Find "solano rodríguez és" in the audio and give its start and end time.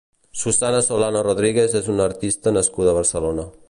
0.85-1.93